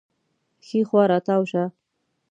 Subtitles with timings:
[0.65, 1.63] ښي خوا راتاو شه